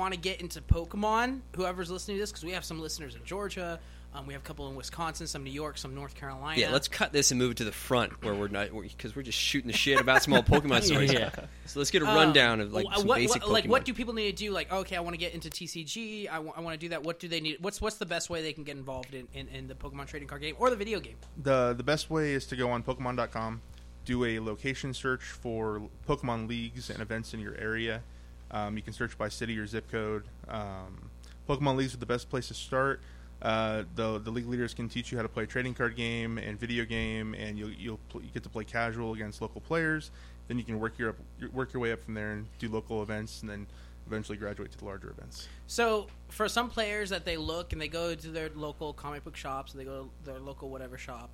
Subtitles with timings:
[0.00, 2.64] Yvonne, if people want to get into Pokemon, whoever's listening to this, because we have
[2.64, 3.78] some listeners in Georgia,
[4.12, 6.60] um, we have a couple in Wisconsin, some New York, some North Carolina.
[6.60, 9.22] Yeah, let's cut this and move it to the front where we're not because we're
[9.22, 11.12] just shooting the shit about small Pokemon stories.
[11.20, 11.30] Yeah.
[11.66, 13.94] So let's get a Um, rundown of like some what, basic what, like what do
[13.94, 14.50] people need to do?
[14.50, 16.28] Like, okay, I want to get into TCG.
[16.28, 17.04] I want to do that.
[17.04, 17.58] What do they need?
[17.60, 20.28] What's what's the best way they can get involved in, in, in the Pokemon trading
[20.28, 21.16] card game or the video game?
[21.40, 23.60] the the best way is to go on Pokemon.com,
[24.04, 28.02] do a location search for Pokemon leagues and events in your area.
[28.50, 30.24] Um, you can search by city or zip code.
[30.48, 31.10] Um,
[31.48, 33.00] Pokemon leagues are the best place to start.
[33.42, 36.36] Uh, the the league leaders can teach you how to play a trading card game
[36.36, 40.10] and video game, and you'll you'll pl- you get to play casual against local players.
[40.48, 41.16] Then you can work your up,
[41.52, 43.66] work your way up from there and do local events, and then
[44.06, 45.48] eventually graduate to the larger events.
[45.68, 49.36] So for some players that they look and they go to their local comic book
[49.36, 51.30] shops, they go to their local whatever shop,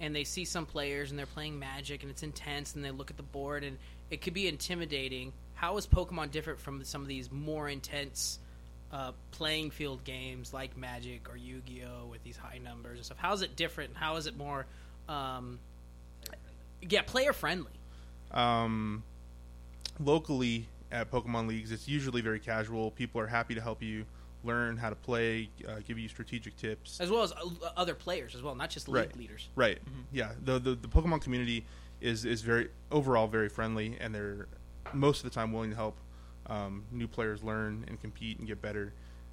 [0.00, 3.10] and they see some players and they're playing Magic and it's intense, and they look
[3.10, 3.76] at the board and
[4.10, 5.32] it could be intimidating.
[5.54, 8.38] How is Pokemon different from some of these more intense
[8.92, 13.06] uh, playing field games like Magic or Yu Gi Oh with these high numbers and
[13.06, 13.18] stuff?
[13.18, 13.96] How is it different?
[13.96, 14.66] How is it more,
[15.08, 15.58] um,
[16.82, 17.70] yeah, player friendly?
[18.32, 19.02] um,
[19.98, 22.90] locally at Pokemon leagues, it's usually very casual.
[22.90, 24.04] People are happy to help you
[24.46, 27.00] learn how to play, uh, give you strategic tips.
[27.00, 29.16] As well as uh, other players as well, not just league Right.
[29.16, 29.48] leaders.
[29.54, 29.78] Right.
[30.12, 30.32] Yeah.
[30.44, 31.66] The, the the Pokemon community
[32.00, 34.46] is is very overall very friendly, and they're
[34.92, 35.96] most of the time willing to help
[36.46, 38.92] um, new players learn and compete and get better.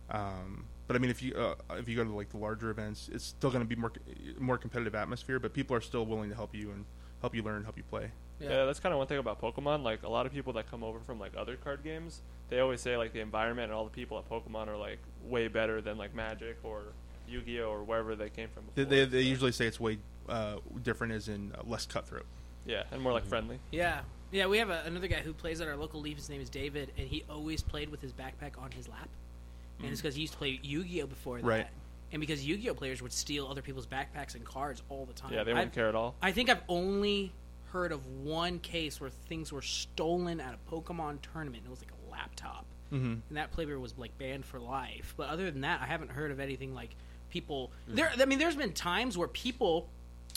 [0.10, 3.10] Um, but I mean, if you uh, if you go to like the larger events,
[3.14, 3.92] it's still going to be more
[4.40, 5.40] more competitive atmosphere.
[5.40, 6.86] But people are still willing to help you and
[7.22, 8.12] help you learn, help you play.
[8.40, 8.66] Yeah.
[8.66, 9.84] that's kind of one thing about Pokemon.
[9.84, 12.22] Like a lot of people that come over from like other card games,
[12.54, 15.48] they always say like the environment and all the people at Pokemon are like way
[15.48, 16.84] better than like Magic or
[17.28, 18.64] Yu-Gi-Oh or wherever they came from.
[18.76, 18.96] They, Before.
[18.98, 19.98] they, they So, usually say it's way
[20.30, 22.26] uh, different, as in uh, less cutthroat.
[22.66, 23.58] yeah, and more like friendly.
[23.72, 24.46] Yeah, yeah.
[24.46, 26.16] We have a, another guy who plays at our local league.
[26.18, 29.10] His name is David, and he always played with his backpack on his lap.
[29.80, 31.68] And it's because he used to play Yu-Gi-Oh before that, Right.
[32.12, 35.34] and because Yu-Gi-Oh players would steal other people's backpacks and cards all the time.
[35.34, 36.14] Yeah, they I've- wouldn't care at all.
[36.22, 37.32] I think I've only
[37.74, 41.64] heard of one case where things were stolen at a Pokemon tournament.
[41.66, 43.06] It was like a laptop, Mm-hmm.
[43.28, 45.16] and that player was like banned for life.
[45.18, 46.96] But other than that, I haven't heard of anything like
[47.32, 47.72] people.
[47.88, 49.90] There, I mean, there's been times where people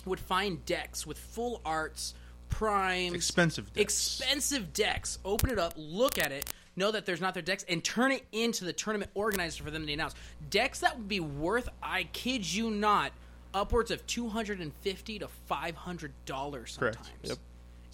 [0.07, 2.15] would find decks with full arts,
[2.49, 3.83] primes, Expensive decks.
[3.83, 5.19] expensive decks.
[5.25, 8.25] Open it up, look at it, know that there's not their decks, and turn it
[8.33, 10.15] into the tournament organizer for them to announce.
[10.49, 13.13] Decks that would be worth, I kid you not,
[13.57, 16.97] upwards of two hundred and fifty to five hundred dollars Correct.
[16.97, 17.19] sometimes.
[17.23, 17.39] Yep.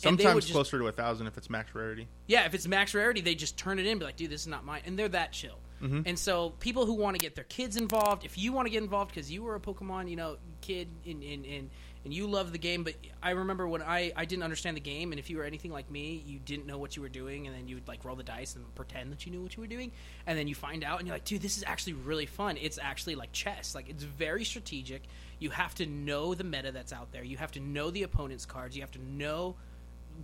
[0.03, 2.09] They would Sometimes just- closer to a thousand if it's max rarity.
[2.27, 4.47] yeah, if it's max rarity, they just turn it in, be like, dude, this is
[4.49, 5.59] not mine, and they're that chill.
[5.81, 6.03] Mm-hmm.
[6.07, 8.83] And so, people who want to get their kids involved, if you want to get
[8.83, 11.71] involved because you were a Pokemon, you know, kid, and and, and
[12.05, 15.13] and you love the game, but I remember when I I didn't understand the game,
[15.13, 17.57] and if you were anything like me, you didn't know what you were doing, and
[17.57, 19.69] then you would like roll the dice and pretend that you knew what you were
[19.69, 19.93] doing,
[20.27, 22.57] and then you find out, and you're like, dude, this is actually really fun.
[22.61, 25.03] It's actually like chess, like it's very strategic.
[25.39, 27.25] You have to know the meta that's out there.
[27.25, 28.77] You have to know the opponent's cards.
[28.77, 29.57] You have to know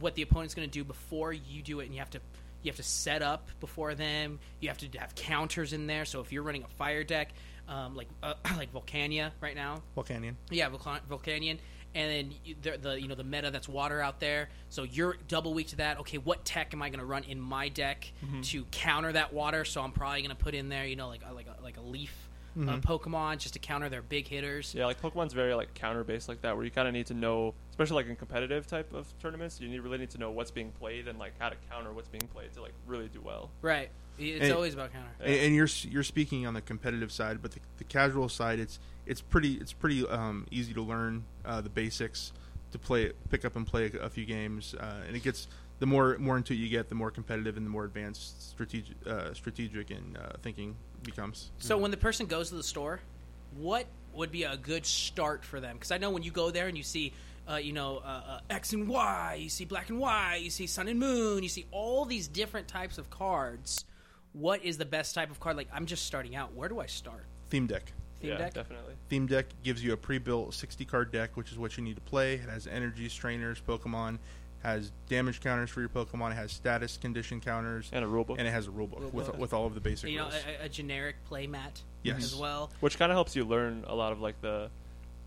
[0.00, 2.21] what the opponent's going to do before you do it, and you have to
[2.62, 4.38] you have to set up before them.
[4.60, 6.04] You have to have counters in there.
[6.04, 7.32] So if you're running a fire deck,
[7.69, 10.34] um, like uh, like Volcania right now, Volcanion.
[10.50, 11.58] yeah, Volcan- Volcanian,
[11.94, 14.48] and then the, the you know the meta that's water out there.
[14.70, 15.98] So you're double weak to that.
[16.00, 18.10] Okay, what tech am I going to run in my deck
[18.44, 19.64] to counter that water?
[19.64, 21.76] So I'm probably going to put in there, you know, like a, like a, like
[21.76, 22.14] a leaf
[22.60, 24.74] uh, Pokemon just to counter their big hitters.
[24.74, 27.14] Yeah, like Pokemon's very like counter based like that, where you kind of need to
[27.14, 30.50] know, especially like in competitive type of tournaments, you need really need to know what's
[30.50, 33.50] being played and like how to counter what's being played to like really do well.
[33.62, 33.89] Right.
[34.19, 35.09] It's And- always about counter.
[35.21, 38.81] And, and you're you're speaking on the competitive side, but the, the casual side, it's
[39.06, 42.33] it's pretty it's pretty um, easy to learn uh, the basics
[42.72, 45.47] to play pick up and play a, a few games, uh, and it gets
[45.78, 48.97] the more more into it you get, the more competitive and the more advanced strategic
[49.07, 50.74] uh, strategic and uh, thinking
[51.04, 51.53] becomes.
[51.59, 52.98] So when the person goes to the store,
[53.57, 55.77] what would be a good start for them?
[55.77, 57.13] Because I know when you go there and you see,
[57.50, 60.66] uh, you know, uh, uh, X and Y, you see black and white, you see
[60.66, 63.84] sun and moon, you see all these different types of cards.
[64.33, 65.56] What is the best type of card?
[65.56, 66.54] Like I'm just starting out.
[66.54, 67.24] Where do I start?
[67.48, 67.92] Theme deck.
[68.21, 68.54] Theme yeah, deck.
[68.54, 68.95] definitely.
[69.09, 72.03] Theme deck gives you a pre-built 60 card deck, which is what you need to
[72.03, 72.34] play.
[72.34, 74.18] It has energy strainers, Pokemon,
[74.62, 78.39] has damage counters for your Pokemon, it has status condition counters, And a rule book.
[78.41, 80.34] and it has a rule book with with all of the basic You know, rules.
[80.60, 82.24] a, a generic play mat Yes.
[82.24, 82.71] as well.
[82.80, 84.68] which kind of helps you learn a lot of like the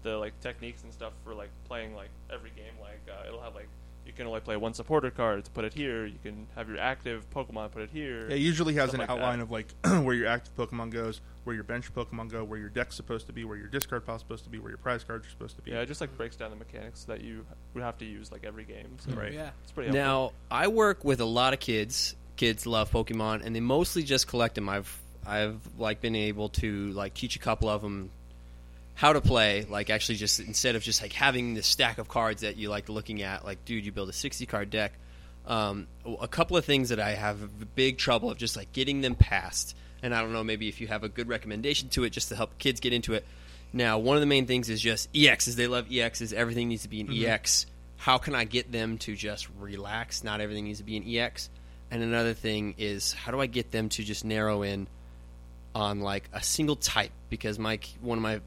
[0.03, 3.55] the like techniques and stuff for like playing like every game like uh, it'll have
[3.55, 3.67] like
[4.05, 6.79] you can only play one supporter card to put it here you can have your
[6.79, 9.43] active pokemon put it here Yeah, it usually has an like outline that.
[9.43, 9.67] of like
[10.03, 13.33] where your active Pokemon goes, where your bench Pokemon go, where your deck's supposed to
[13.33, 15.61] be, where your discard pile's supposed to be, where your prize cards are supposed to
[15.61, 15.69] be.
[15.71, 17.45] yeah it just like breaks down the mechanics that you
[17.75, 19.33] would have to use like every game so Right.
[19.33, 19.51] Yeah.
[19.63, 20.03] it's pretty helpful.
[20.03, 24.27] Now, I work with a lot of kids, kids love Pokemon, and they mostly just
[24.27, 24.67] collect them.
[24.67, 28.09] I've I've like been able to like teach a couple of them
[28.93, 29.65] how to play.
[29.67, 32.89] Like actually, just instead of just like having this stack of cards that you like
[32.89, 34.93] looking at, like dude, you build a sixty card deck.
[35.45, 35.87] Um,
[36.19, 39.75] a couple of things that I have big trouble of just like getting them past,
[40.03, 42.35] and I don't know maybe if you have a good recommendation to it just to
[42.35, 43.25] help kids get into it.
[43.73, 45.55] Now, one of the main things is just EXs.
[45.55, 46.33] They love EXs.
[46.33, 47.65] Everything needs to be an EX.
[47.97, 50.23] How can I get them to just relax?
[50.23, 51.49] Not everything needs to be an EX.
[51.89, 54.87] And another thing is how do I get them to just narrow in
[55.73, 57.11] on like a single type?
[57.29, 58.41] Because my one of my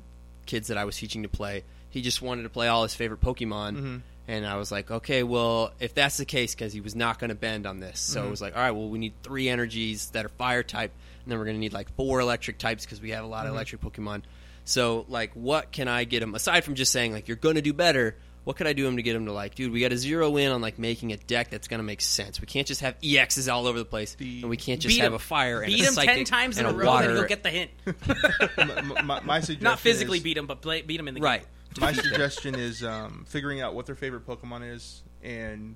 [0.47, 3.21] kids that I was teaching to play, he just wanted to play all his favorite
[3.21, 3.77] Pokemon.
[3.77, 3.97] Mm-hmm.
[4.27, 7.29] And I was like, okay, well, if that's the case, because he was not going
[7.29, 8.31] to bend on this, so it mm-hmm.
[8.31, 10.93] was like, all right, well, we need three energies that are fire type,
[11.23, 13.41] and then we're going to need like four electric types because we have a lot
[13.41, 13.57] of mm-hmm.
[13.57, 14.23] electric Pokemon.
[14.65, 17.63] So, like, what can I get him aside from just saying like you're going to
[17.63, 18.17] do better?
[18.45, 19.73] What could I do him to get him to like, dude?
[19.73, 22.41] We got to zero in on like making a deck that's going to make sense.
[22.41, 25.01] We can't just have EXs all over the place, The- and we can't just Beat
[25.03, 25.17] have him.
[25.17, 27.09] a fire and beat a him ten times in and a a row, water.
[27.09, 27.71] and you'll get the hint.
[28.93, 31.21] my, my, my suggestion Not physically is, beat him, but play, beat him in the
[31.21, 31.41] right.
[31.41, 31.49] game.
[31.81, 35.75] My suggestion is um, figuring out what their favorite Pokemon is and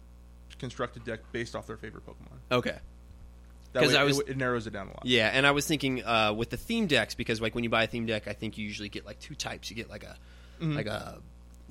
[0.60, 2.36] construct a deck based off their favorite Pokemon.
[2.52, 2.76] Okay.
[3.72, 5.02] That 'Cause way I was- it, it narrows it down a lot.
[5.06, 7.82] Yeah, and I was thinking uh, with the theme decks because like when you buy
[7.82, 9.70] a theme deck, I think you usually get like two types.
[9.70, 10.16] You get like a
[10.60, 11.18] like a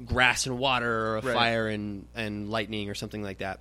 [0.05, 1.33] grass and water, or a Right.
[1.35, 3.59] fire and and lightning, or something like that.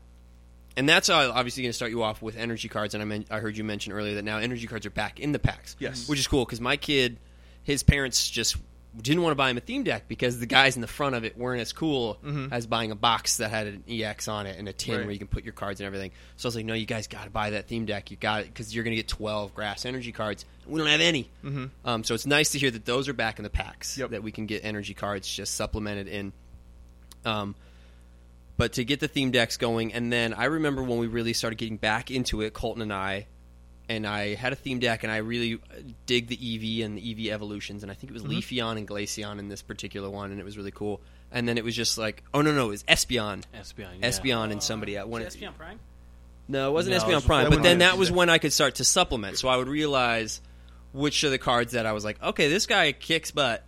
[0.78, 2.92] And that's obviously going to start you off with energy cards.
[2.94, 5.32] And I, men- I heard you mention earlier that now energy cards are back in
[5.32, 5.74] the packs.
[5.78, 6.06] Yes.
[6.06, 7.16] which is cool because my kid,
[7.62, 8.56] his parents just
[9.00, 11.24] didn't want to buy him a theme deck because the guys in the front of
[11.24, 12.52] it weren't as cool mm-hmm.
[12.52, 15.04] as buying a box that had an EX on it and a tin Right.
[15.04, 16.10] where you can put your cards and everything.
[16.36, 18.10] So I was like, no, you guys got to buy that theme deck.
[18.10, 20.44] You got it because you're going to get 12 grass energy cards.
[20.68, 21.28] We don't have any.
[21.44, 21.64] Mm-hmm.
[21.84, 23.96] Um, so it's nice to hear that those are back in the packs.
[23.98, 24.10] Yep.
[24.10, 26.32] That we can get energy cards just supplemented in.
[27.24, 27.54] Um,
[28.56, 31.56] but to get the theme decks going, and then I remember when we really started
[31.56, 33.26] getting back into it, Colton and I,
[33.88, 35.58] and I had a theme deck, and I really uh,
[36.06, 39.38] dig the Eevee and the Eevee evolutions, and I think it was Leafeon and Glaceon
[39.38, 41.00] in this particular one, and it was really cool.
[41.30, 43.88] And then it was just like, oh no, no, it was Espeon, Espeon.
[44.00, 44.08] Yeah.
[44.08, 45.22] Espeon, and somebody at one.
[45.22, 45.78] Is Espeon Prime?
[46.48, 47.50] No, it wasn't No, Espeon was Prime.
[47.50, 49.36] But then That that one was was- when I could start to supplement.
[49.38, 50.40] So I would realize
[50.96, 53.62] which of the cards that I was like, okay, this guy kicks butt.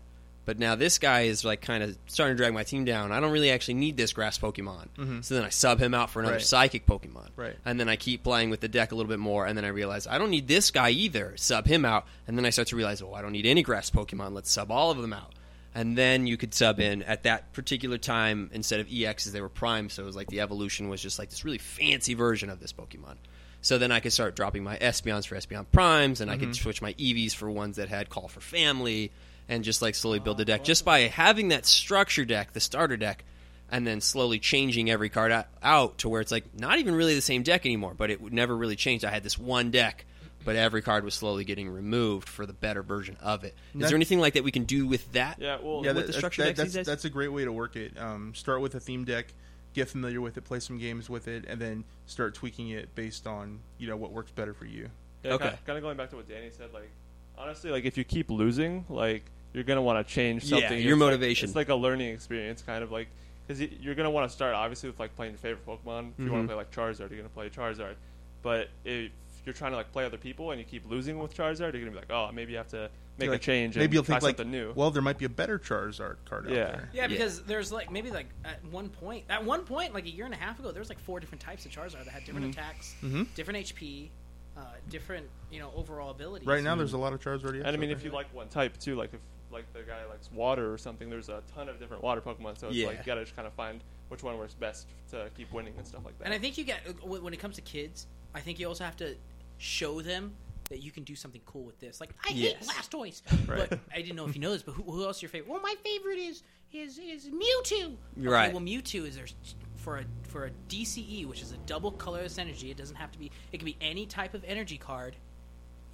[0.44, 3.12] But now this guy is like kind of starting to drag my team down.
[3.12, 4.86] I don't really actually need this grass Pokemon.
[4.96, 5.20] Mm-hmm.
[5.20, 6.42] So then I sub him out for another Right.
[6.42, 7.28] psychic Pokemon.
[7.36, 7.54] Right.
[7.66, 9.44] And then I keep playing with the deck a little bit more.
[9.44, 11.34] And then I realize I don't need this guy either.
[11.36, 12.06] Sub him out.
[12.26, 14.32] And then I start to realize, oh, I don't need any grass Pokemon.
[14.32, 15.34] Let's sub all of them out.
[15.74, 19.50] And then you could sub in at that particular time instead of EXs, they were
[19.50, 19.90] prime.
[19.90, 22.72] So it was like the evolution was just like this really fancy version of this
[22.72, 23.16] Pokemon.
[23.60, 26.80] So then I could start dropping my Espeons for Espeon Primes, and I could switch
[26.80, 29.10] my Eevees for ones that had Call for Family,
[29.48, 32.96] and just like slowly build the deck just by having that structure deck, the starter
[32.96, 33.24] deck,
[33.70, 37.14] and then slowly changing every card out, out to where it's like not even really
[37.14, 39.04] the same deck anymore, but it would never really change.
[39.04, 40.04] I had this one deck,
[40.44, 43.54] but every card was slowly getting removed for the better version of it.
[43.74, 45.38] Is That- there anything like that we can do with that?
[45.40, 47.52] Yeah, well, yeah, with that, the structure that- decks that's, that's a great way to
[47.52, 47.98] work it.
[47.98, 49.34] Um, start with a theme deck,
[49.74, 53.26] get familiar with it, play some games with it, and then start tweaking it based
[53.26, 54.88] on you know what works better for you.
[55.22, 55.54] Yeah, Okay.
[55.66, 56.90] Kind of going back to what Danny said, like
[57.36, 60.58] honestly, like if you keep losing, like you're gonna want to change something.
[60.58, 60.84] Yeah, something.
[60.84, 61.48] your It's like- motivation.
[61.48, 63.08] it's like a learning experience, kind of like
[63.46, 66.12] because you're gonna want to start obviously with like playing your favorite Pokemon.
[66.18, 66.46] If you want to mm-hmm.
[66.46, 67.94] play like Charizard, you're gonna play Charizard.
[68.42, 69.10] But if
[69.48, 71.90] you're trying to like play other people and you keep losing with Charizard, you're gonna
[71.90, 73.74] be like, oh, maybe you have to make Like, a change.
[73.76, 74.72] Maybe and you'll think like, something new.
[74.76, 76.50] well, there might be a better Charizard card Yeah.
[76.64, 76.90] out there.
[76.92, 77.06] Yeah, Yeah.
[77.08, 80.34] because there's like maybe like at one point, at one point, like a year and
[80.34, 82.94] a half ago, there was like four different types of Charizard that had different attacks,
[83.02, 83.26] Mhm.
[83.34, 84.10] different HP,
[84.58, 86.46] uh, different you know overall abilities.
[86.46, 87.54] Right now, there's a lot of Charizard.
[87.56, 90.04] EX and I mean, if you like one type too, like if like the guy
[90.10, 92.58] likes water or something, there's a ton of different water Pokemon.
[92.58, 92.88] So it's Yeah.
[92.88, 95.86] like you gotta just kind of find which one works best to keep winning and
[95.86, 96.26] stuff like that.
[96.26, 98.84] And I think you get when when it comes to kids, I think you also
[98.84, 99.16] have to
[99.58, 100.32] show them
[100.70, 102.00] that you can do something cool with this.
[102.00, 103.68] Like I hate Blastoise, Right.
[103.68, 104.62] but I didn't know if you know this.
[104.62, 105.50] But who, who else is your favorite?
[105.50, 107.96] Well, my favorite is is is Mewtwo.
[108.16, 108.52] You're right.
[108.52, 109.34] Well, Mewtwo is there's
[109.76, 112.70] for a for a DCE, which is a double colorless energy.
[112.70, 113.30] It doesn't have to be.
[113.52, 115.16] It can be any type of energy card.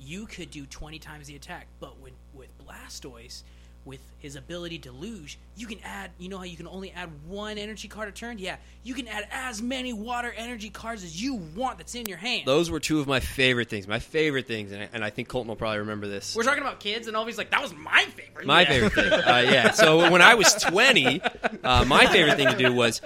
[0.00, 3.44] You could do twenty times the attack, but with with Blastoise.
[3.86, 6.10] With his ability Deluge, you can add.
[6.18, 8.38] You know how you can only add one energy card a turn.
[8.38, 11.76] Yeah, you can add as many water energy cards as you want.
[11.76, 12.46] That's in your hand.
[12.46, 13.86] Those were two of my favorite things.
[13.86, 16.34] My favorite things, and I, and I think Colton will probably remember this.
[16.34, 18.68] We're talking about kids, and all Alvy's like, "That was my favorite." My Yeah.
[18.68, 19.12] favorite thing.
[19.12, 19.70] Uh, yeah.
[19.72, 21.20] So when I was 20,
[21.62, 23.02] uh, my favorite thing to do was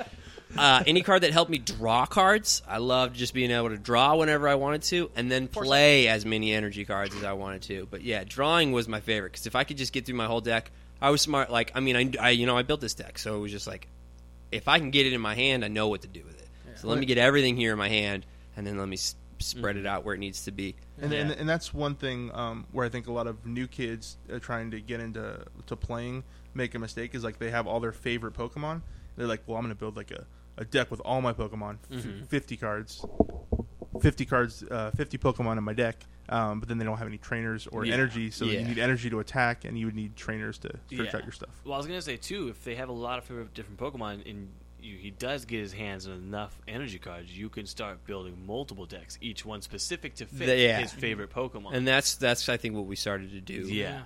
[0.57, 2.63] uh, any card that helped me draw cards.
[2.67, 6.25] I loved just being able to draw whenever I wanted to, and then play as
[6.25, 7.87] many energy cards as I wanted to.
[7.91, 10.41] But yeah, drawing was my favorite because if I could just get through my whole
[10.41, 11.51] deck, I was smart.
[11.51, 13.67] Like, I mean, I, I you know I built this deck, so it was just
[13.67, 13.89] like
[14.51, 16.49] if I can get it in my hand, I know what to do with it.
[16.77, 18.25] So let me get everything here in my hand,
[18.57, 20.77] and then let me s- spread it out where it needs to be.
[21.01, 21.37] And, and Yeah.
[21.39, 24.71] and that's one thing um, where I think a lot of new kids uh, trying
[24.71, 26.23] to get into to playing
[26.55, 28.83] make a mistake is like they have all their favorite Pokemon.
[29.17, 30.25] They're like, well, I'm going to build like a,
[30.59, 32.27] a deck with all my Pokemon, f- Mhm.
[32.27, 33.05] 50 cards,
[34.01, 36.05] 50 cards, uh, 50 Pokemon in my deck.
[36.29, 37.95] Um, but then they don't have any trainers or Yeah.
[37.95, 38.61] energy, so Yeah.
[38.61, 41.17] you need energy to attack, and you would need trainers to search Yeah.
[41.17, 41.49] out your stuff.
[41.65, 44.49] Well, I was gonna say too, if they have a lot of different Pokemon, and
[44.81, 48.85] you, he does get his hands on enough energy cards, you can start building multiple
[48.85, 50.81] decks, each one specific to fit The- yeah.
[50.81, 51.73] his favorite Pokemon.
[51.73, 53.63] And that's that's I think what we started to do.
[53.67, 54.03] yeah,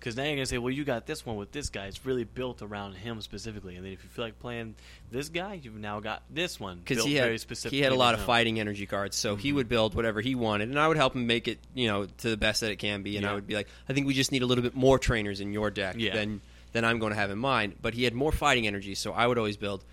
[0.00, 1.86] because now you're gonna say, well, you got this one with this guy.
[1.86, 4.74] It's really built around him specifically, and then if you feel like playing
[5.12, 7.78] this guy, you've now got this one because built he very had specifically.
[7.78, 8.26] he had a lot of him.
[8.26, 9.56] fighting energy cards, so he mm-hmm.
[9.56, 12.30] would build whatever he wanted, and I would help him make it, you know, to
[12.30, 13.18] the best that it can be.
[13.18, 15.40] And I would be like, I think we just need a little bit more trainers
[15.40, 16.14] in your deck Yeah.
[16.14, 16.40] than
[16.72, 17.74] than I'm going to have in mine.
[17.82, 19.84] But he had more fighting energy, so I would always build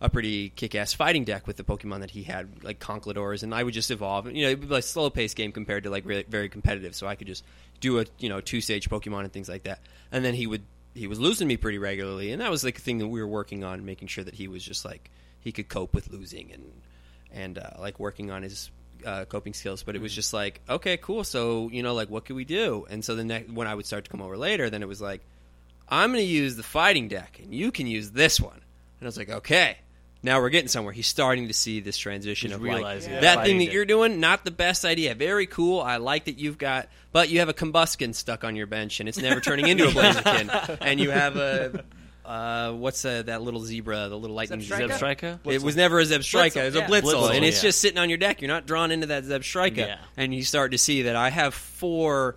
[0.00, 3.62] a pretty kick-ass fighting deck with the Pokemon that he had, like Conkeldurs, and I
[3.62, 4.26] would just evolve.
[4.30, 7.06] You know, it'd be like slow paced game compared to like really, very competitive, so
[7.06, 7.44] I could just
[7.80, 9.80] do a you know two stage Pokemon and things like that.
[10.12, 10.62] And then he would
[10.94, 13.28] he was losing me pretty regularly, and that was like a thing that we were
[13.28, 16.72] working on, making sure that he was just like he could cope with losing and
[17.32, 18.70] and uh, like working on his
[19.04, 19.82] uh, coping skills.
[19.82, 21.24] But it was just like, okay, cool.
[21.24, 22.86] So you know, like, what could we do?
[22.88, 25.00] And so the next when I would start to come over later, then it was
[25.00, 25.20] like,
[25.88, 28.54] I'm going to use the fighting deck, and you can use this one.
[28.54, 29.78] And I was like, okay.
[30.24, 30.94] Now we're getting somewhere.
[30.94, 33.84] He's starting to see this transition He's of realizing like the that thing that you're
[33.84, 35.14] doing, not the best idea.
[35.14, 35.80] Very cool.
[35.80, 39.08] I like that you've got, but you have a Combusken stuck on your bench, and
[39.08, 40.78] it's never turning into a Blaziken.
[40.80, 41.84] and you have a
[42.24, 44.98] uh, what's uh, that little zebra, the little lightning Zebstrika?
[44.98, 45.38] Zebstrika?
[45.44, 46.56] it was never a Zebstrika.
[46.56, 46.86] It was a yeah.
[46.88, 47.68] Blitzle, Blitzle, and it's yeah.
[47.68, 48.40] just sitting on your deck.
[48.40, 49.98] You're not drawn into that Zebstrika, Yeah.
[50.16, 52.36] and you start to see that I have four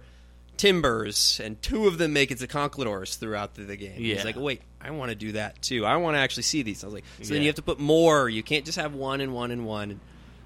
[0.57, 3.95] Timburrs, and two of them make it to Conkeldurs throughout the, the game.
[3.97, 4.15] Yeah.
[4.15, 5.85] He's like, wait, I want to do that too.
[5.85, 6.83] I want to actually see these.
[6.83, 8.29] I was like, so then you have to put more.
[8.29, 9.99] You can't just have one and one and one.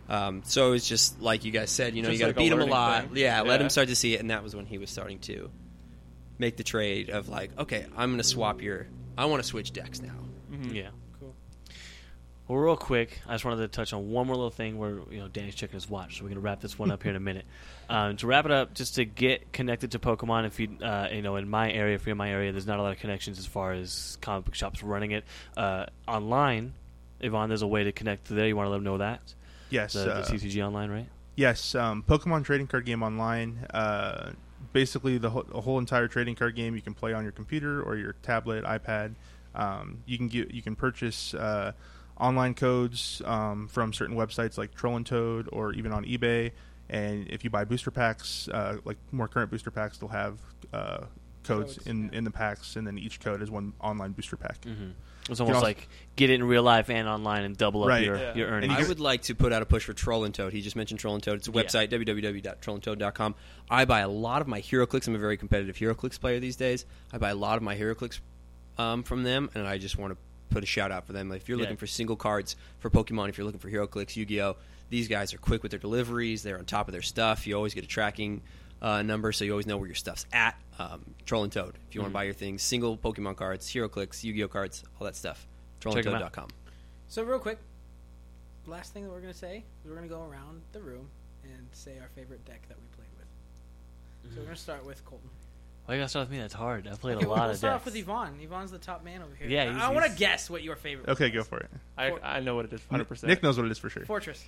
[0.10, 2.42] Um, so it's just like you guys said, you know, Just you got like to
[2.42, 3.04] a beat him a lot.
[3.06, 3.18] thing.
[3.18, 5.50] Yeah, let him start to see it, and that was when he was starting to
[6.38, 8.88] make the trade of like, okay, I'm going to swap your.
[9.18, 10.16] I want to switch decks now.
[10.72, 10.90] Yeah.
[12.52, 12.58] Cool.
[12.58, 15.20] Well, real quick, I just wanted to touch on one more little thing where you
[15.20, 17.22] know Danny's checking his watch, so we're gonna wrap this one up here in a
[17.22, 17.46] minute.
[17.90, 21.22] Um, to wrap it up, just to get connected to Pokemon, if you uh, you
[21.22, 23.40] know in my area, if you're in my area, there's not a lot of connections
[23.40, 25.24] as far as comic book shops running it
[25.58, 26.74] uh, online.
[27.22, 28.48] Yvonne, there's a way to connect to there.
[28.48, 29.36] You want to let them know that
[29.72, 31.08] Yes, the, uh, the CCG online, right?
[31.36, 33.66] Yes, um, Pokemon trading card game online.
[33.74, 34.32] Uh,
[34.74, 37.82] basically, the whole, the whole entire trading card game you can play on your computer
[37.82, 39.16] or your tablet, iPad.
[39.56, 41.72] Um, you can get you can purchase uh,
[42.22, 46.52] online codes um, from certain websites like Troll and Toad or even on eBay.
[46.90, 50.40] And if you buy booster packs, uh, like more current booster packs, they'll have
[50.72, 50.98] uh,
[51.44, 52.20] codes, Codes, in, yeah.
[52.20, 54.62] in the packs, and then each code is one online booster pack.
[54.62, 54.92] Mm-hmm.
[55.30, 58.04] It's almost also- like get it in real life and online and double up Right.
[58.04, 58.34] your, Yeah.
[58.36, 58.74] your And earnings.
[58.80, 60.52] you I would like to put out a push for Troll and Toad.
[60.52, 61.38] He just mentioned Troll and Toad.
[61.38, 61.98] It's a website, Yeah.
[62.00, 63.36] website, www.trollandtoad.com.
[63.70, 65.08] I buy a lot of my HeroClix.
[65.08, 66.86] I'm a very competitive HeroClix player these days.
[67.14, 68.20] I buy a lot of my HeroClix
[68.78, 70.18] um, from them, and I just want to
[70.52, 71.32] put a shout out for them.
[71.32, 71.64] If you're Yeah.
[71.64, 74.58] looking for single cards for Pokemon, if you're looking for HeroClix, Yu-Gi-Oh,
[74.90, 76.44] these guys are quick with their deliveries.
[76.44, 77.48] They're on top of their stuff.
[77.48, 78.42] You always get a tracking
[78.84, 80.60] uh, number, so you always know where your stuff's at.
[80.80, 81.78] Um, Troll and Toad.
[81.88, 82.14] If you want Mhm.
[82.14, 85.48] to buy your things, single Pokemon cards, HeroClix, Yu-Gi-Oh cards, all that stuff.
[85.80, 86.22] Check 'em out.
[86.34, 86.48] TrollandToad.com.
[87.08, 87.60] So real quick,
[88.66, 91.10] last thing that we're gonna say, is we're gonna go around the room
[91.44, 94.34] and say our favorite deck that we played with.
[94.34, 95.30] So we're gonna start with Colton.
[95.92, 96.38] Why you gotta start with me?
[96.40, 96.88] That's hard.
[96.88, 98.36] I played a we'll, lot we'll of start off with Yvonne.
[98.42, 99.50] Yvonne's the top man over here.
[99.50, 101.10] Yeah, I- he's- I, want to he's- guess what your favorite.
[101.10, 101.34] Okay, was.
[101.34, 101.70] go for it.
[101.98, 103.28] I, For- I know what it is, hundred percent.
[103.30, 104.06] Nick knows what it is for sure.
[104.06, 104.42] Fortress.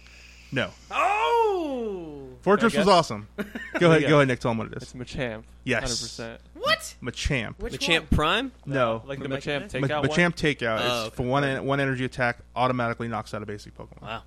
[0.54, 2.88] No, Oh, Fortress was guess?
[2.88, 3.28] awesome.
[3.78, 4.40] Go ahead, go ahead, Nick.
[4.40, 4.84] Tell him what it is.
[4.84, 5.02] It's is.
[5.02, 5.44] Machamp.
[5.66, 5.82] Yes.
[5.82, 6.42] hundred percent.
[6.54, 6.96] what?
[7.04, 7.60] Machamp.
[7.60, 8.08] Which Machamp one?
[8.08, 8.52] Prime?
[8.66, 9.80] No, like the From Machamp the day?
[9.82, 10.18] Ma- takeout one.
[10.18, 10.80] Machamp takeout.
[10.82, 14.02] Oh, it's for one en- one energy attack automatically knocks out a basic Pokemon.
[14.02, 14.24] Wow.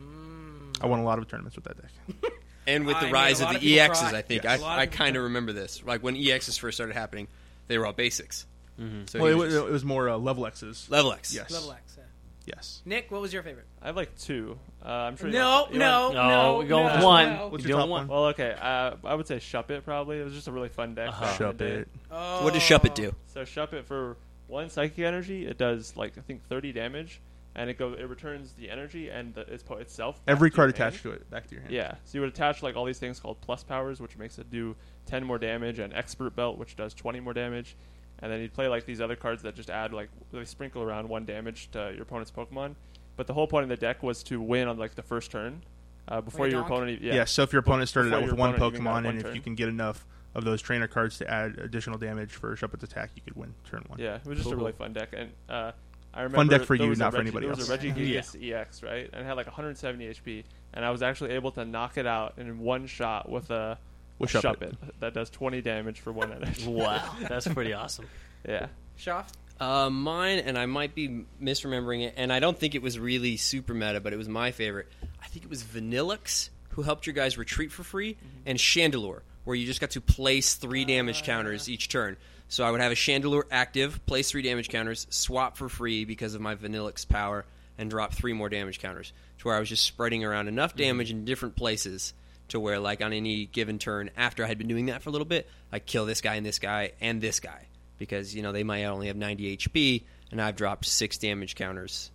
[0.00, 0.80] Mm.
[0.80, 2.32] I won a lot of tournaments with that deck.
[2.66, 4.18] And with the made rise a of the of EXs, cry.
[4.18, 4.62] I think Yes.
[4.62, 5.82] I, I kind of remember this.
[5.84, 7.26] Like when EXs first started happening,
[7.68, 8.46] they were all basics.
[8.78, 9.02] Mm-hmm.
[9.06, 10.86] So well, it was was, just- it was more uh, level X's.
[10.90, 11.34] level X.
[11.34, 11.50] Yes.
[11.50, 11.94] Level X.
[11.98, 12.04] yeah.
[12.46, 12.80] Yes.
[12.84, 13.66] Nick, what was your favorite?
[13.82, 14.58] I have like two.
[14.84, 15.28] Uh, I'm sure.
[15.28, 17.28] No, want- you no, No, no, we're going no, with one.
[17.36, 17.48] no.
[17.48, 18.16] What's You your top want- one?
[18.16, 18.54] Well, okay.
[18.58, 20.18] Uh, I would say Shuppet probably.
[20.20, 21.08] It was just a really fun deck.
[21.10, 21.24] Uh-huh.
[21.24, 21.46] back in.
[21.56, 21.86] Shuppet.
[22.10, 22.44] Oh.
[22.44, 23.14] What does Shuppet do?
[23.28, 24.16] So Shuppet for
[24.48, 27.20] one psychic energy, it does like I think 30 damage,
[27.56, 30.20] and it goes it returns the energy and the, its po- itself.
[30.28, 30.94] Every card your hand.
[30.94, 31.72] attached to it back to your hand.
[31.74, 34.50] Yeah, so you would attach like all these things called plus powers, which makes it
[34.50, 34.76] do
[35.06, 37.76] 10 more damage, and expert belt, which does 20 more damage,
[38.20, 41.08] and then you'd play like these other cards that just add like they sprinkle around
[41.08, 42.74] one damage to your opponent's Pokemon.
[43.16, 45.62] But the whole point of the deck was to win on like the first turn,
[46.08, 46.72] uh, before Like a your donk?
[46.72, 47.02] opponent.
[47.02, 47.14] Yeah.
[47.14, 47.24] Yeah.
[47.24, 49.26] So if your opponent started Before out with one opponent even got Pokemon, one and
[49.26, 52.84] if you can get enough of those trainer cards to add additional damage for Shuppet's
[52.84, 53.98] attack, you could win turn one.
[53.98, 55.72] Yeah, it was just Cool, a really fun deck, and uh,
[56.12, 57.58] I remember deck for you, was a not for anybody else.
[57.58, 57.82] It was a else.
[57.82, 59.08] Regigigas EX, right?
[59.12, 62.34] And it had like 170 HP, and I was actually able to knock it out
[62.36, 63.78] in one shot with a,
[64.18, 64.42] With a Shuppet.
[64.42, 66.66] Shuppet that does 20 damage for one energy.
[66.68, 68.06] Wow, that's pretty awesome.
[68.46, 68.66] Yeah.
[68.98, 69.26] Shoff?
[69.60, 73.36] Uh, mine, and I might be misremembering it, and I don't think it was really
[73.36, 74.88] super meta, but it was my favorite.
[75.22, 79.54] I think it was Vanilluxe who helped your guys retreat for free, and Chandelure, where
[79.56, 82.16] you just got to place three damage counters each turn.
[82.50, 86.34] So I would have a Chandelure active, place three damage counters, swap for free because
[86.34, 87.46] of my Vanilluxe power,
[87.78, 89.12] and drop three more damage counters.
[89.38, 90.82] To where I was just spreading around enough mm-hmm.
[90.82, 92.12] damage in different places
[92.48, 95.12] to where, like, on any given turn, after I had been doing that for a
[95.12, 97.68] little bit, I kill this guy and this guy and this guy
[98.00, 100.02] because you know they might only have 90 HP,
[100.32, 102.10] and I've dropped six damage counters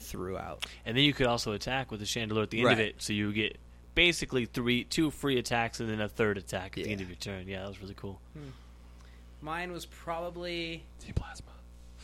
[0.00, 0.66] throughout.
[0.84, 3.12] And then you could also attack with the Chandelure at the end of it, so
[3.12, 3.58] you get
[3.94, 7.16] basically three, two free attacks, and then a third attack at the end of your
[7.16, 7.46] turn.
[7.46, 8.20] Yeah, that was really cool.
[8.32, 8.48] Hmm.
[9.40, 11.50] Mine was probably Team Plasma.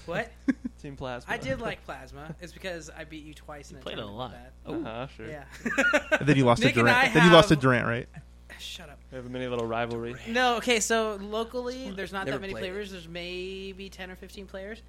[0.07, 0.31] what?
[0.83, 1.33] Team Plasma.
[1.33, 2.35] I did like plasma.
[2.41, 4.35] It's because I beat you twice in You a played a tournament
[4.67, 4.76] lot.
[4.76, 5.29] with Uh-huh, sure.
[5.29, 5.45] Yeah.
[6.21, 7.11] And then you lost Nick to and Durant.
[7.11, 8.09] I Then you lost to have- Durant, right?
[8.59, 8.99] Shut up.
[9.11, 10.14] We have a mini little rivalry.
[10.29, 12.71] No, okay, so locally, there's not Never that many played it.
[12.71, 12.93] players.
[12.93, 14.81] There's maybe 10 or 15 players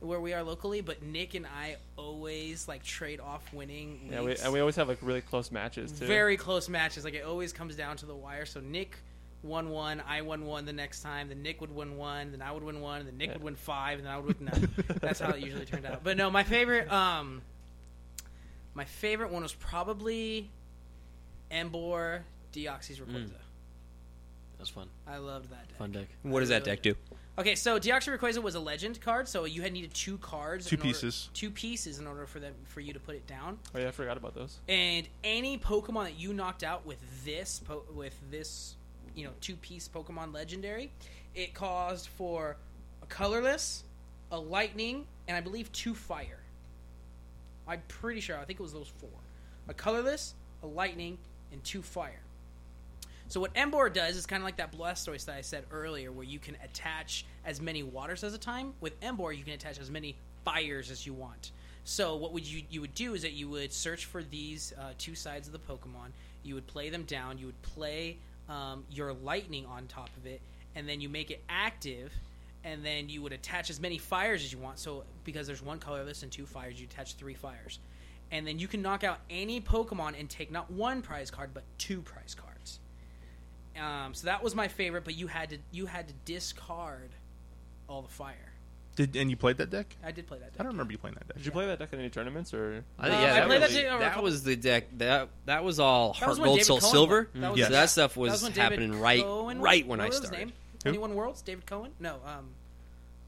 [0.00, 4.08] where we are locally, but Nick and I always like trade off winning.
[4.10, 4.42] Yeah, we, leagues.
[4.42, 6.06] and we always have like really close matches too.
[6.06, 7.04] very close matches.
[7.04, 8.46] Like it always comes down to the wire.
[8.46, 8.98] So Nick
[9.42, 11.28] won one, I won one the next time.
[11.28, 13.34] Then Nick would win one, then I would win one, then Nick Yeah.
[13.34, 14.68] would win five, and then I would win none.
[15.00, 16.02] That's how it usually turned out.
[16.02, 17.42] But no, my favorite, um,
[18.74, 20.50] my favorite one was probably
[21.50, 22.20] Emboar
[22.52, 23.28] Deoxys Rayquaza.
[23.30, 24.88] That was fun.
[25.06, 25.78] I loved that deck.
[25.78, 26.08] Fun deck.
[26.22, 26.94] What does that deck do?
[27.38, 30.74] Okay, so Deoxys Rayquaza was a legend card, so you had needed two cards, Two
[30.74, 31.28] in order- pieces.
[31.32, 33.60] two pieces in order for them for you to put it down.
[33.74, 34.58] Oh yeah, I forgot about those.
[34.68, 38.74] And any Pokemon that you knocked out with this po- with this,
[39.18, 40.90] you know, two piece Pokemon legendary,
[41.34, 42.56] it caused for
[43.02, 43.84] a colorless,
[44.30, 46.38] a lightning, and I believe two fire.
[47.66, 48.38] I'm pretty sure.
[48.38, 49.10] I think it was those four:
[49.68, 51.18] a colorless, a lightning,
[51.52, 52.20] and two fire.
[53.28, 56.24] So what Emboar does is kind of like that Blastoise that I said earlier, where
[56.24, 58.72] you can attach as many waters as a time.
[58.80, 61.50] With Emboar, you can attach as many fires as you want.
[61.84, 64.92] So what would you you would do is that you would search for these uh,
[64.96, 66.12] two sides of the Pokemon.
[66.42, 67.38] You would play them down.
[67.38, 68.16] You would play
[68.48, 70.40] um, your lightning on top of it,
[70.74, 72.12] and then you make it active.
[72.64, 74.80] And then you would attach as many fires as you want.
[74.80, 77.78] So because there's one colorless and two fires, you attach three fires,
[78.32, 81.62] and then you can knock out any Pokemon and take not one prize card but
[81.78, 82.80] two prize cards.
[83.80, 87.10] Um, so that was my favorite, but you had to you had to discard
[87.88, 88.47] all the fire.
[88.98, 89.94] Did and you played that deck?
[90.02, 90.52] I did play that.
[90.52, 90.60] Deck.
[90.60, 91.36] I don't remember you playing that deck.
[91.36, 92.84] Did you play that deck in any tournaments or?
[92.98, 94.56] I think, Uh, yeah, I that, played that really- deck over that couple- was the
[94.56, 94.84] deck.
[94.98, 97.30] That that was all That heart was when gold, David soul Cohen silver.
[97.32, 97.40] won.
[97.42, 97.68] That was, Yes.
[97.68, 99.98] So that stuff that was, when David happening right Cohen right won.
[99.98, 100.46] when I What was his started.
[100.46, 100.52] name?
[100.82, 100.88] Who?
[100.88, 101.92] When he won Worlds, David Cohen?
[102.00, 102.50] No, um,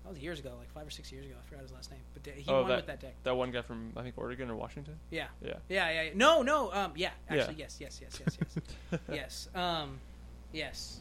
[0.02, 1.37] that was years ago, like five or six years ago.
[1.40, 3.14] I forgot his last name, but da- he oh, won that, with that deck.
[3.22, 4.98] That one guy from I think Oregon or Washington.
[5.11, 5.26] Yeah.
[5.40, 5.54] Yeah.
[5.68, 6.11] Yeah, yeah, yeah.
[6.16, 6.72] No, no.
[6.72, 7.11] Um, yeah.
[7.30, 7.37] Yeah.
[7.42, 8.37] Actually, yes, yes, yes, yes,
[8.90, 9.48] yes, yes.
[9.54, 10.00] Um,
[10.52, 11.00] yes,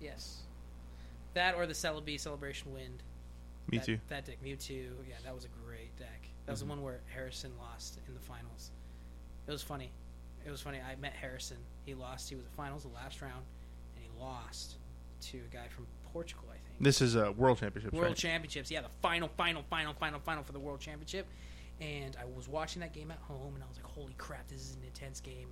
[0.00, 0.38] yes.
[1.34, 3.02] That or the Celebi Celebration Wind.
[3.70, 3.98] Me that, too.
[4.08, 4.86] That deck, Mewtwo.
[5.08, 6.28] Yeah, that was a great deck.
[6.46, 6.68] That was Mm-hmm.
[6.68, 8.70] the one where Harrison lost in the finals.
[9.46, 9.90] It was funny.
[10.46, 10.78] It was funny.
[10.78, 11.56] I met Harrison.
[11.84, 12.28] He lost.
[12.28, 13.44] He was at finals the last round,
[13.96, 14.76] and he lost
[15.22, 16.80] to a guy from Portugal, I think.
[16.80, 18.16] This is a World Championships, World right?
[18.16, 18.70] Championships.
[18.70, 21.26] Yeah, the final, final, final, final, final for the World Championship.
[21.80, 24.60] And I was watching that game at home, and I was like, "Holy crap, this
[24.60, 25.48] is an intense game."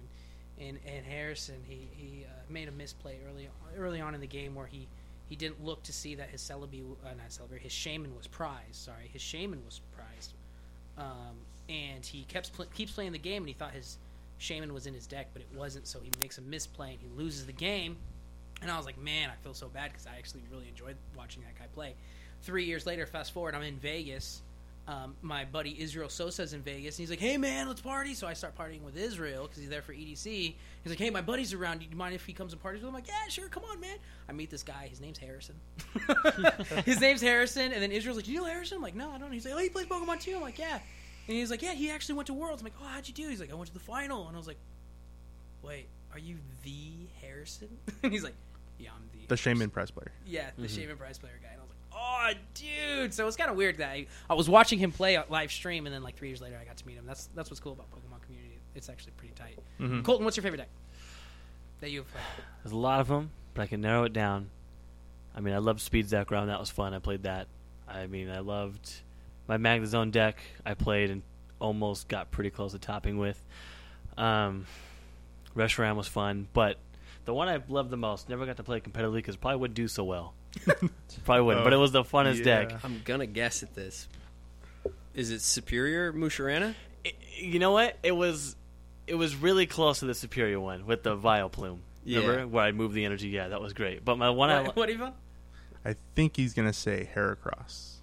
[0.59, 4.27] And and, and Harrison, he he uh, made a misplay early early on in the
[4.29, 4.87] game where he
[5.29, 8.77] he didn't look to see that his Celebi, uh, not Celebi, his Shaymin was prized.
[8.77, 10.35] Sorry, his Shaymin was prized.
[10.99, 11.37] Um,
[11.69, 13.99] and he kept pl- keeps playing the game, and he thought his
[14.39, 15.87] Shaymin was in his deck, but it wasn't.
[15.87, 17.97] So he makes a misplay, and he loses the game.
[18.63, 21.43] And I was like, man, I feel so bad because I actually really enjoyed watching
[21.43, 21.95] that guy play.
[22.43, 24.43] Three years later, fast forward, I'm in Vegas.
[24.87, 28.27] Um, my buddy Israel Sosa's in Vegas, and he's like, "Hey man, let's party!" So
[28.27, 30.27] I start partying with Israel because he's there for EDC.
[30.27, 31.79] He's like, "Hey, my buddy's around.
[31.79, 33.49] Do you mind if he comes and parties with him?" I'm like, "Yeah, sure.
[33.49, 33.97] Come on, man."
[34.29, 34.87] I meet this guy.
[34.91, 35.55] His name's Harrison.
[36.85, 39.17] His name's Harrison, and then Israel's like, "Do you know Harrison?" I'm like, "No, I
[39.17, 40.75] don't." He's like, "Oh, he plays Pokemon too." I'm like, "Yeah."
[41.29, 43.27] And he's like, "Yeah, he actually went to Worlds." I'm like, "Oh, how'd you do?"
[43.31, 44.59] He's like, "I went to the final," and I was like,
[45.63, 47.71] "Wait, are you the Harrison?"
[48.03, 48.35] and he's like,
[48.79, 50.13] "Yeah, I'm the." The Shaymin prize player.
[50.27, 51.49] Yeah, the Shaymin Prize player guy.
[51.95, 53.15] And I was like, oh, dude.
[53.15, 55.53] So it was kind of weird that I, I was watching him play on live
[55.53, 57.05] stream, and then like three years later, I got to meet him.
[57.07, 58.59] That's that's what's cool about Pokemon community.
[58.75, 59.59] It's actually pretty tight.
[59.81, 60.03] Mm-hmm.
[60.03, 60.69] Colton, what's your favorite deck
[61.81, 62.25] that you've played?
[62.63, 64.51] There's a lot of them, but I can narrow it down.
[65.37, 66.47] I mean, I loved Speed Zekrom.
[66.47, 66.95] That was fun.
[66.95, 67.49] I played that.
[67.89, 68.91] I mean, I loved
[69.47, 70.39] my Magnezone deck.
[70.65, 71.23] I played and
[71.61, 73.41] almost got pretty close to topping with.
[74.17, 74.67] Um,
[75.57, 76.79] Reshiram was fun, but
[77.25, 79.89] the one I loved the most never got to play competitively because probably wouldn't do
[79.89, 80.35] so well.
[81.25, 82.65] probably wouldn't, but it was the funnest Yeah.
[82.65, 82.85] deck.
[82.85, 84.09] I'm gonna guess at this.
[85.15, 86.75] Is it Superior Musharna?
[87.05, 87.99] It- you know what?
[88.03, 88.57] It was
[89.07, 91.79] it was really close to the superior one with the Vileplume.
[92.05, 92.21] Yeah.
[92.21, 93.29] Remember where I moved the energy?
[93.29, 94.05] Yeah, that was great.
[94.05, 95.13] But my one I What, what even?
[95.85, 97.94] I think he's gonna say Heracross.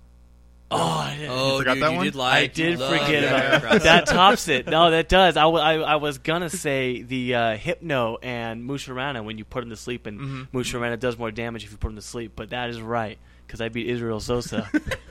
[0.72, 2.06] Oh, I didn't- Oh, forgot dude, that you one?
[2.06, 2.38] did lie.
[2.40, 3.84] I did forget about that.
[3.84, 4.68] That tops it.
[4.68, 5.36] No, that does.
[5.38, 9.64] I, w- I, I was gonna say the uh, Hypno and Musharna when you put
[9.64, 10.48] him to sleep, and Mhm.
[10.54, 12.34] Musharna does more damage if you put him to sleep.
[12.36, 14.70] But that is right because I beat Israel Sosa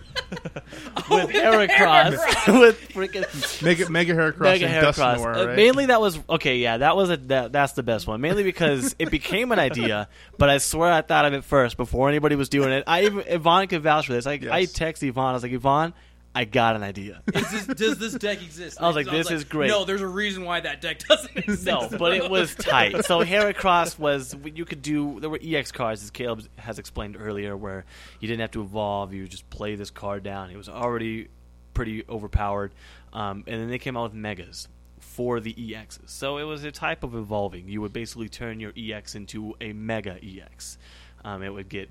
[1.11, 2.13] with Heracross
[2.61, 5.17] with freaking Mega Mega Heracross Mega and Heracross.
[5.19, 5.57] Dusknoir, Uh, right?
[5.57, 6.57] mainly that was okay.
[6.59, 8.21] Yeah, that was a that, that's the best one.
[8.21, 12.09] Mainly because it became an idea, but I swear I thought of it first before
[12.09, 12.85] anybody was doing it.
[12.87, 14.27] I even Yvonne could vouch for this.
[14.27, 15.31] I I text Yvonne.
[15.31, 15.95] I was like, Yvonne,
[16.35, 17.23] I got an idea.
[17.35, 18.81] Is this, does this deck exist?
[18.81, 19.69] I was like, this is great.
[19.69, 21.67] No, there's a reason why that deck doesn't exist.
[21.67, 23.05] No, but it was tight.
[23.05, 25.19] So Heracross was you could do.
[25.19, 27.85] There were EX cards, as Caleb has explained earlier, where
[28.21, 29.13] you didn't have to evolve.
[29.13, 30.51] You just play this card down.
[30.51, 31.29] It was already
[31.75, 32.73] pretty overpowered,
[33.13, 34.69] um, and then they came out with megas
[35.01, 36.11] for the EXs.
[36.11, 37.69] So it was a type of evolving.
[37.69, 40.79] You would basically turn your EX into a mega EX.
[41.25, 41.91] Um, it would get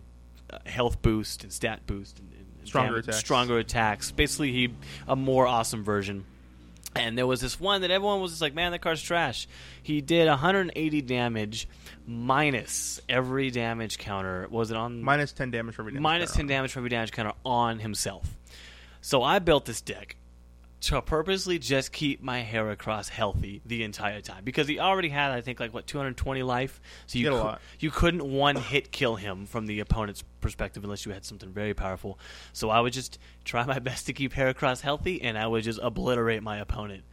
[0.49, 2.31] uh, health boost and stat boost and
[2.65, 3.19] Stronger damage- attacks.
[3.19, 4.11] stronger attacks.
[4.11, 4.73] Basically, he
[5.07, 6.25] a more awesome version.
[6.95, 9.47] And there was this one that everyone was just like, man, that card's trash.
[9.83, 11.67] He did 180 damage
[12.07, 14.47] minus every damage counter.
[14.49, 16.01] Was it on minus ten damage for every damage.
[16.01, 18.35] minus counter 10 on damage for every damage counter on himself.
[19.01, 20.15] So I built this deck
[20.81, 25.41] to purposely just keep my Heracross healthy the entire time because he already had, I
[25.41, 26.79] think, like what 220 life.
[27.07, 27.61] So you He had a cou- lot.
[27.79, 31.73] you couldn't one hit kill him from the opponent's perspective unless you had something very
[31.73, 32.17] powerful.
[32.53, 35.79] So I would just try my best to keep Heracross healthy, and I would just
[35.83, 37.03] obliterate my opponent.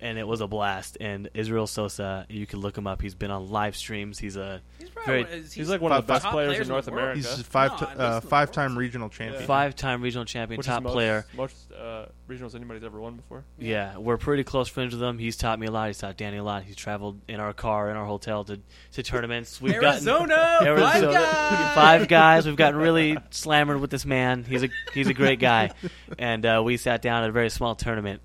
[0.00, 0.96] And it was a blast.
[1.00, 3.02] And Israel Sosa, you can look him up.
[3.02, 4.16] He's been on live streams.
[4.18, 6.68] He's a He's, probably Very- one of- He's like one of the best players in
[6.68, 6.86] North.
[6.86, 7.16] America.
[7.16, 9.42] He's five No, ti- at least uh, five time regional champion.
[9.44, 11.26] five-time regional champion, which top is most, player.
[11.36, 13.42] Most uh, regionals anybody's ever won before.
[13.58, 15.18] Yeah, we're pretty close friends with him.
[15.18, 15.88] He's taught me a lot.
[15.88, 16.62] He's taught Danny a lot.
[16.62, 18.60] He's traveled in our car in our hotel to,
[18.92, 19.60] to tournaments.
[19.60, 21.74] We've Arizona, gotten five guys.
[21.74, 22.46] five guys.
[22.46, 24.44] We've gotten really slammered with this man.
[24.44, 25.72] He's a he's a great guy,
[26.20, 28.20] and uh, we sat down at a very small tournament,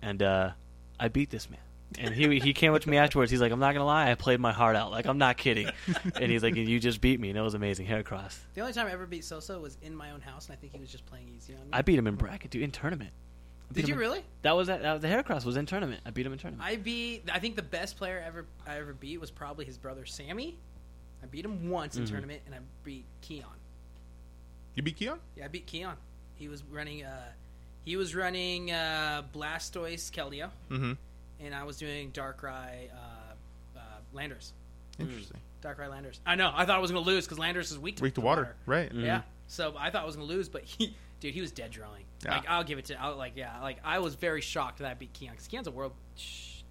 [0.00, 0.50] and uh,
[1.02, 1.60] I beat this man.
[1.98, 3.30] And he he came up to me afterwards.
[3.30, 4.90] He's like, "I'm not gonna lie, I played my heart out.
[4.90, 5.68] Like I'm not kidding."
[6.14, 8.38] And he's like, "You just beat me, and it was amazing." Heracross.
[8.54, 10.72] The only time I ever beat Sosa was in my own house, and I think
[10.72, 11.68] he was just playing easy on me.
[11.72, 13.10] I beat him in bracket, dude, in tournament.
[13.72, 14.20] Did you in- really?
[14.40, 14.82] That was that.
[14.82, 16.00] Uh, the Heracross was in tournament.
[16.06, 16.66] I beat him in tournament.
[16.66, 17.28] I beat.
[17.30, 20.56] I think the best player ever I ever beat was probably his brother Sammy.
[21.22, 22.08] I beat him once in Mhm.
[22.08, 23.44] tournament, and I beat Keon.
[24.74, 25.18] You beat Keon?
[25.36, 25.96] Yeah, I beat Keon.
[26.36, 27.04] He was running.
[27.04, 27.32] Uh,
[27.84, 30.92] he was running uh, Blastoise Keldeo, Mm-hmm.
[31.40, 33.80] and I was doing Darkrai uh, uh,
[34.14, 34.52] Landorus.
[34.98, 35.40] Interesting.
[35.62, 36.18] Darkrai Landorus.
[36.26, 36.52] I know.
[36.54, 38.24] I thought I was going to lose because Landorus is weak to, Weak to to
[38.26, 38.92] water, right?
[38.92, 39.04] Mm.
[39.04, 39.22] Yeah.
[39.48, 42.04] So I thought I was going to lose, but he, dude, he was dead drawing.
[42.24, 42.32] Yeah.
[42.36, 43.00] Like I'll give it to.
[43.00, 45.70] I'll, like yeah, like I was very shocked that I beat Keon because Keon's a
[45.72, 45.92] world.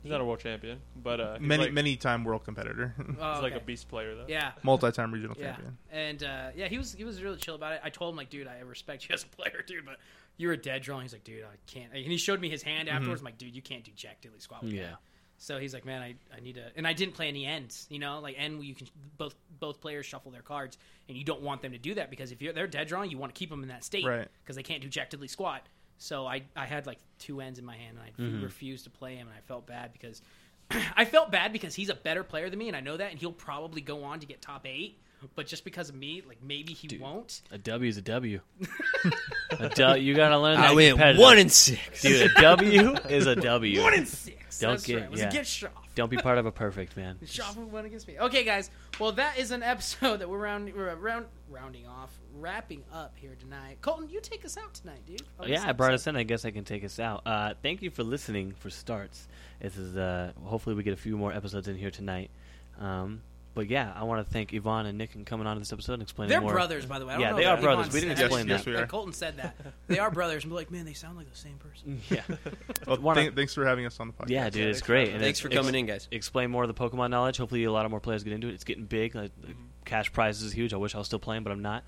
[0.04, 3.34] He's not a world champion, but uh, he's Many like, many time world competitor, Oh,
[3.34, 4.26] he's like a beast player though.
[4.28, 4.52] Yeah.
[4.64, 5.78] multi time regional Yeah, champion.
[5.92, 7.82] and uh, yeah, he was he was really chill about it.
[7.84, 9.98] I told him like, dude, I respect you as a player, dude, but
[10.38, 11.04] you were dead drawing.
[11.04, 11.92] He's like, dude, I can't.
[11.94, 13.22] And he showed me his hand afterwards.
[13.22, 14.64] I'm like, dude, you can't do jack diddly squat.
[14.64, 14.84] With Yeah.
[14.84, 14.96] that.
[15.38, 17.88] So he's like, man, I, I need to, and I didn't play any ends.
[17.90, 18.88] You know, like end you can
[19.18, 20.78] both both players shuffle their cards,
[21.10, 23.18] and you don't want them to do that because if you're they're dead drawing, you
[23.18, 24.28] want to keep them in that state, Right.
[24.44, 25.64] Because they can't do jack diddly squat.
[26.02, 28.44] So I I had like two ends in my hand, and I mm-hmm.
[28.44, 30.22] refused to play him, and I felt bad because
[30.96, 33.20] I felt bad because he's a better player than me, and I know that, and
[33.20, 35.00] he'll probably go on to get top eight.
[35.36, 37.44] But just because of me, like maybe he won't.
[37.52, 38.42] A W is a W.
[39.60, 40.72] a du- you gotta learn that.
[40.72, 42.02] I went one and six.
[42.02, 43.84] Dude, a W is a W.
[43.84, 44.58] One and six.
[44.58, 45.06] Don't That's get- right.
[45.06, 45.30] It was yeah.
[45.30, 45.72] a get Schaff.
[45.94, 47.20] Don't be part of a perfect man.
[47.26, 48.18] Schaff won against me.
[48.20, 48.72] Okay, guys.
[49.00, 53.36] Well, that is an episode that we're round, we're round, rounding off, wrapping up here
[53.40, 53.78] tonight.
[53.82, 55.22] Colton, you take us out tonight, dude.
[55.40, 56.16] on yeah, I brought us in.
[56.16, 57.22] I guess I can take us out.
[57.26, 58.54] Uh, thank you for listening.
[58.60, 59.28] For starts,
[59.60, 62.32] this is uh, hopefully we get a few more episodes in here tonight.
[62.80, 63.22] Um,
[63.54, 65.96] but yeah, I want to thank Yvonne and Nick and coming on to this episode
[65.96, 66.54] and explaining They're more.
[66.54, 67.16] brothers, by the way.
[67.16, 67.94] I Yeah, know they if are Yvonne brothers.
[67.94, 68.70] We didn't explain Yes, that.
[68.70, 68.88] we Like, are.
[68.88, 69.58] Colton said that.
[69.90, 72.00] They are brothers, and be like, man, they sound like the same person.
[72.10, 72.22] Yeah,
[72.88, 74.30] Well, Wanna- thank- thanks for having us on the podcast.
[74.30, 75.10] yeah, dude, Yeah, it's great.
[75.10, 76.08] And Thanks it's- for coming in, guys.
[76.12, 77.36] Explain more of the Pokemon knowledge.
[77.38, 78.54] Hopefully, a lot of more players get into it.
[78.54, 79.16] It's getting big.
[79.16, 80.74] Like, like, cash prizes is huge.
[80.74, 81.84] I wish I was still playing, but I'm not.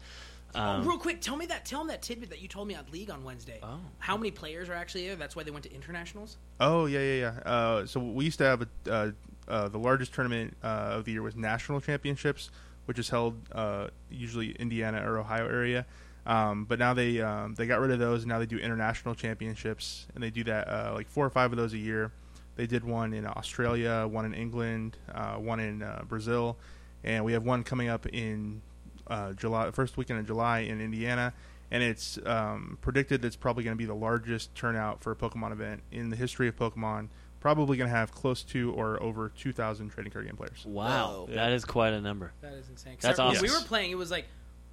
[0.56, 1.66] oh, Um, real quick, tell me that.
[1.66, 3.60] Tell them that tidbit that you told me on League on Wednesday.
[3.64, 3.80] Oh.
[4.00, 5.16] How many players are actually there?
[5.16, 6.38] That's why they went to internationals.
[6.60, 7.52] Oh yeah, yeah, yeah.
[7.52, 9.12] Uh, so we used to have a, uh,
[9.48, 12.50] uh, the largest tournament uh, of the year was national championships,
[12.86, 15.86] which is held uh, usually Indiana or Ohio area.
[16.26, 19.14] Um, but now they um, they got rid of those, and now they do international
[19.16, 22.12] championships, and they do that uh, like four or five of those a year.
[22.56, 26.56] They did one in Australia, one in England, uh, one in uh, Brazil,
[27.04, 28.62] and we have one coming up in
[29.08, 31.34] uh, July, first weekend in July in Indiana.
[31.72, 35.16] and it's um, predicted that it's probably going to be the largest turnout for a
[35.16, 37.08] Pokemon event in the history of Pokemon.
[37.40, 40.64] Probably going to have close to or over 2,000 trading card game players.
[40.66, 41.36] Wow, Whoa.
[41.36, 42.32] that is quite a number.
[42.42, 42.96] That is insane.
[43.02, 43.48] That's I- when awesome.
[43.48, 43.92] We were playing.
[43.92, 44.26] It was like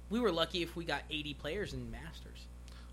[0.09, 2.45] we were lucky if we got 80 players in Masters.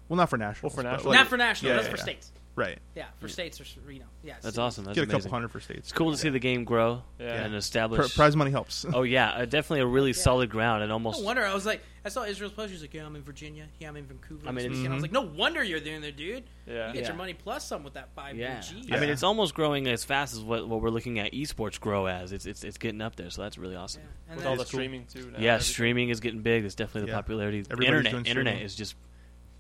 [0.09, 0.73] Well, not for nationals.
[0.75, 1.07] for but, nationals.
[1.07, 1.71] like- Not for national.
[1.71, 2.03] yeah, that's yeah, for yeah.
[2.03, 2.33] states.
[2.59, 2.79] Right.
[2.97, 4.05] Yeah, for states or you know.
[4.25, 4.59] Yeah, That's cities.
[4.59, 4.85] awesome.
[4.85, 5.21] That's Get a amazing.
[5.21, 5.79] couple hundred for states.
[5.79, 7.35] It's cool to see the game grow Yeah.
[7.45, 8.17] and Pri- establish.
[8.17, 8.85] prize money helps.
[8.93, 10.17] oh yeah, uh, definitely a really Yeah.
[10.23, 11.21] solid ground and almost.
[11.21, 12.73] No wonder I was like, I saw Israel's post.
[12.73, 13.67] He's like, "Yeah, I'm in Virginia.
[13.79, 15.03] Yeah, I'm in Vancouver." I mean, this it's- I was Mhm.
[15.03, 16.45] like, "No wonder you're doing there, dude.
[16.67, 16.89] Yeah.
[16.89, 17.09] You get Yeah.
[17.09, 18.61] your money plus some with that five Yeah.
[18.61, 19.13] G." I mean, Yeah.
[19.13, 22.33] it's almost growing as fast as what, what we're looking at esports grow as.
[22.33, 24.03] It's it's it's getting up there, so that's really awesome.
[24.03, 24.09] Yeah.
[24.29, 24.79] And With then all the It's cool.
[24.79, 25.31] streaming too.
[25.31, 25.73] now, Yeah, everything.
[25.73, 26.65] streaming is getting big.
[26.65, 27.17] It's definitely the Yeah.
[27.21, 27.59] popularity.
[27.71, 28.65] Everybody's internet doing internet streaming.
[28.67, 28.95] is just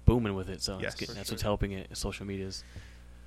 [0.09, 0.62] booming with it.
[0.62, 1.35] So Yes, getting, that's sure.
[1.35, 1.97] what's helping it.
[1.97, 2.64] Social media's.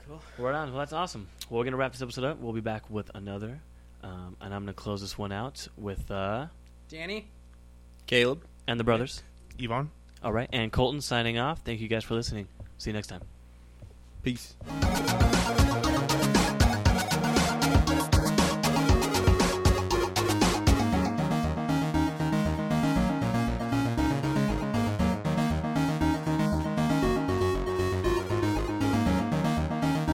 [0.08, 0.22] Cool.
[0.38, 0.70] Right on.
[0.72, 1.28] Well, that's awesome.
[1.50, 2.40] Well, we're gonna wrap this episode up.
[2.40, 3.60] We'll be back with another,
[4.04, 6.48] um, and I'm gonna close this one out with uh,
[6.90, 7.28] Danny.
[8.08, 8.44] Caleb.
[8.68, 9.22] and the brothers.
[9.60, 9.92] Yvonne?
[10.24, 11.62] All right, and Colton signing off.
[11.64, 12.48] Thank you guys for listening.
[12.78, 13.22] See you next time.
[14.24, 14.56] Peace.